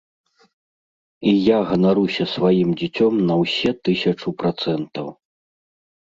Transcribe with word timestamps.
І 1.31 1.33
я 1.47 1.57
ганаруся 1.71 2.23
сваім 2.35 2.69
дзіцем 2.79 3.19
на 3.27 3.35
ўсе 3.41 3.69
тысячу 3.89 4.33
працэнтаў! 4.39 5.07